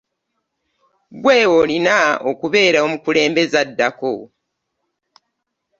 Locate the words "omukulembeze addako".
2.85-4.13